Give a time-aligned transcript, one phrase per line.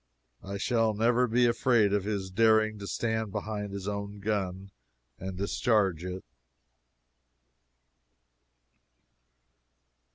[0.41, 4.71] I shall never be afraid of his daring to stand behind his own gun
[5.19, 6.23] and discharge it.